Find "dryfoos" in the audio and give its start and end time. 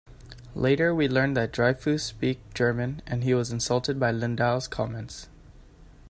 1.53-1.99